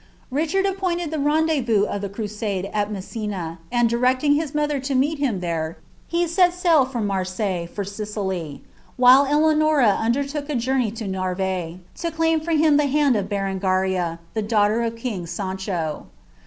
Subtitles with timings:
[0.31, 5.19] Richard appointed the indezvous of the crusade at Messina, and, directing his mother to meet
[5.19, 5.77] im there,
[6.07, 8.63] he set sail from Marseilles, for Sicily;
[8.97, 13.29] while Eleanora under lok a journey to Navarre, to claim for him the hand of
[13.29, 16.07] Berengaria, the inghter of king Sancho.